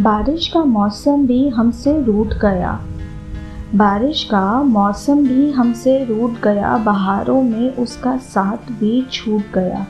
[0.00, 2.80] बारिश का मौसम भी हमसे रूठ गया।
[3.74, 9.86] बारिश का मौसम भी हमसे रूठ गया, बहारों में उसका साथ भी छूट गया।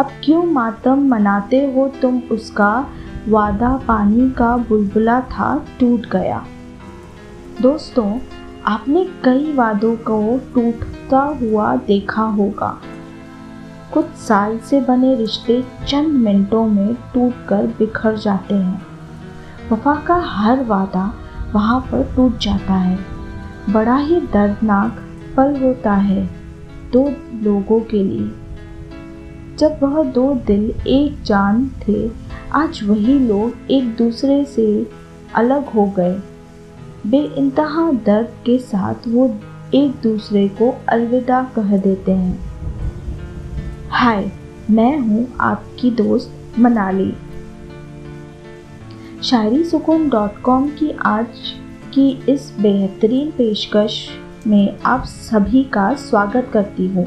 [0.00, 2.86] अब क्यों मातम मनाते हो तुम उसका?
[3.28, 6.46] वादा पानी का बुलबुला था, टूट गया।
[7.62, 8.18] दोस्तों,
[8.66, 12.78] आपने कई वादों को टूटता हुआ देखा होगा।
[13.94, 18.95] कुछ साल से बने रिश्ते चंद मिनटों में टूटकर बिखर जाते हैं।
[19.72, 21.14] वफा का हर वादा
[21.52, 22.98] वहाँ पर टूट जाता है।
[23.70, 24.96] बड़ा ही दर्दनाक
[25.36, 26.30] पल होता है
[26.92, 27.08] दो
[27.42, 28.32] लोगों के लिए।
[29.58, 32.10] जब वह दो दिल एक जान थे,
[32.52, 34.90] आज वही लोग एक दूसरे से
[35.34, 36.22] अलग हो गए।
[37.06, 39.34] बे इंतहा दर्द के साथ वो
[39.74, 42.38] एक दूसरे को अलविदा कह देते हैं।
[43.90, 44.32] हाय,
[44.70, 47.14] मैं हूँ आपकी दोस्त मनाली।
[49.26, 51.26] शायरी सुकून डॉट कॉम की आज
[51.94, 54.08] की इस बेहतरीन पेशकश
[54.46, 57.06] में आप सभी का स्वागत करती हूँ।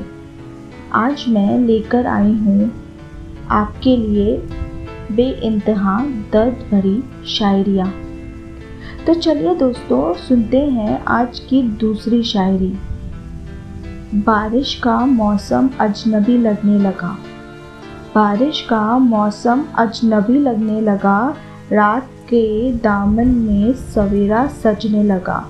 [0.94, 2.70] आज मैं लेकर आई हूँ
[3.50, 4.38] आपके लिए
[5.12, 5.98] बे इंतहा
[6.34, 7.88] दर्द भरी शायरियाँ।
[9.08, 12.78] तो चलिए दोस्तों, सुनते हैं आज की दूसरी शायरी।
[14.16, 17.18] बारिश का मौसम अजनबी लगने लगा।
[18.16, 21.36] बारिश का मौसम अजनबी लगने लगा
[21.72, 25.50] रात के दामन में सवेरा सजने लगा।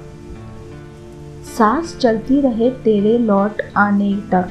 [1.58, 4.50] सांस चलती रहे तेरे लौट आने तक।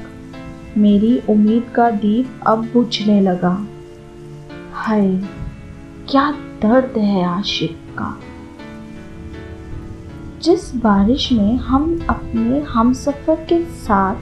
[0.78, 3.66] मेरी उम्मीद का दीप अब बुझने लगा।
[4.72, 5.08] हाय,
[6.11, 6.30] क्या
[6.62, 8.20] दर्द है आशिक का।
[10.42, 14.14] जिस बारिश में हम अपने हम सफ़र के साथ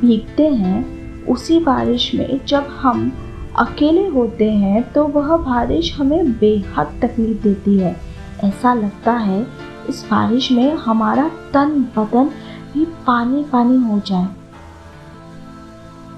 [0.00, 3.12] भीगते हैं, उसी बारिश में जब हम
[3.58, 7.96] अकेले होते हैं तो वह बारिश हमें बेहद तकलीफ़ देती है।
[8.44, 9.46] ऐसा लगता है
[9.88, 12.30] इस बारिश में हमारा तन बदन
[12.74, 14.28] भी पानी पानी हो जाए।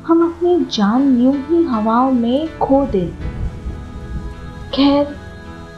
[0.07, 3.11] हम अपनी जान यूँ ही हवाओं में खो दें।
[4.71, 5.17] खैर,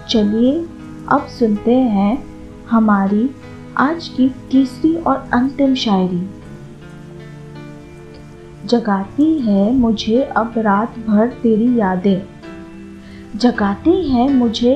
[0.08, 0.60] चलिए,
[1.08, 2.24] अब सुनते हैं
[2.70, 3.30] हमारी
[3.76, 6.22] आज की तीसरी और अंतिम शायरी।
[8.66, 12.22] जगाती है मुझे अब रात भर तेरी यादें।
[13.38, 14.74] जगाती है मुझे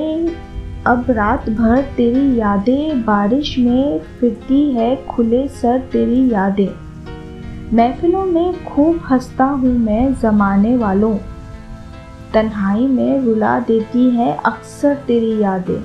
[0.87, 6.69] अब रात भर तेरी यादें। बारिश में फिरती है खुले सर तेरी यादें।
[7.77, 11.19] महफिलों में खूब हंसता हूँ मैं ज़माने वालों।
[12.35, 15.85] तन्हाई में रुला देती है अक्सर तेरी यादें।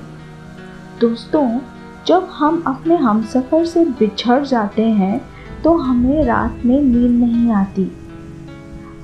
[1.00, 1.58] दोस्तों,
[2.06, 5.31] जब हम अपने हमसफ़र से बिछड़ जाते हैं
[5.64, 7.90] तो हमें रात में नींद नहीं आती।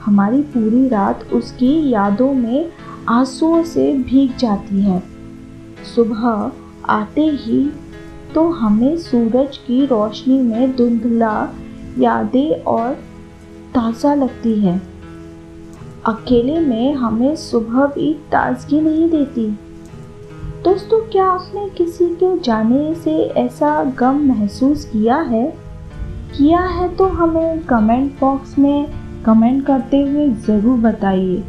[0.04, 2.70] हमारी पूरी रात उसकी यादों में
[3.08, 5.02] आंसुओं से भीग जाती है।
[5.94, 6.50] सुबह
[6.92, 7.70] आते ही
[8.34, 11.48] तो हमें सूरज की रोशनी में धुंधला
[11.98, 12.92] यादें और
[13.74, 14.80] ताज़ा लगती है।
[16.06, 19.46] अकेले में हमें सुबह भी ताजगी नहीं देती।
[20.64, 25.67] दोस्तों, क्या आपने किसी के जाने से ऐसा गम महसूस किया है?
[26.28, 28.86] किया है तो हमें कमेंट बॉक्स में
[29.24, 31.42] कमेंट करते हुए ज़रूर बताइए।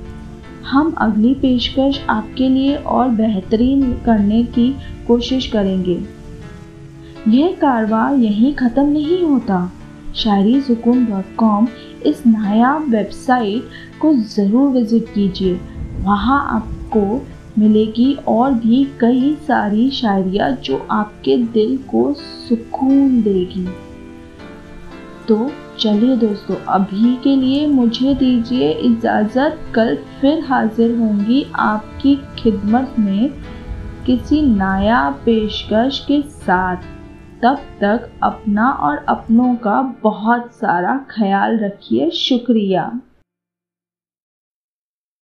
[0.65, 4.69] हम अगली पेशकश आपके लिए और बेहतरीन करने की
[5.07, 5.99] कोशिश करेंगे।
[7.27, 9.69] यह कारवा यहीं ख़त्म नहीं होता।
[10.15, 11.67] शायरी सुकून डॉट कॉम
[12.05, 13.69] इस नायाब वेबसाइट
[14.01, 15.59] को ज़रूर विज़िट कीजिए।
[16.03, 17.21] वहाँ आपको
[17.59, 23.67] मिलेगी और भी कई सारी शायरियाँ जो आपके दिल को सुकून देगी।
[25.29, 32.95] तो चलिए दोस्तों, अभी के लिए मुझे दीजिए इजाज़त। कल फिर हाजिर होंगी आपकी खिदमत
[32.99, 33.29] में
[34.05, 36.77] किसी नया पेशकश के साथ।
[37.41, 42.99] तब तक अपना और अपनों का बहुत सारा ख्याल रखिए। शुक्रिया।